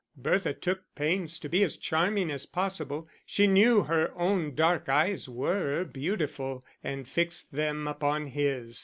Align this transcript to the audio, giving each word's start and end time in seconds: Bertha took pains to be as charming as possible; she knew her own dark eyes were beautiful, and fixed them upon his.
Bertha 0.17 0.55
took 0.55 0.81
pains 0.95 1.37
to 1.37 1.47
be 1.47 1.61
as 1.63 1.77
charming 1.77 2.31
as 2.31 2.47
possible; 2.47 3.07
she 3.23 3.45
knew 3.45 3.83
her 3.83 4.11
own 4.17 4.55
dark 4.55 4.89
eyes 4.89 5.29
were 5.29 5.83
beautiful, 5.83 6.65
and 6.83 7.07
fixed 7.07 7.51
them 7.51 7.87
upon 7.87 8.25
his. 8.25 8.79